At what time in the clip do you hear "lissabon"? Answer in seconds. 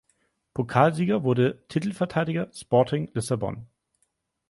3.13-3.67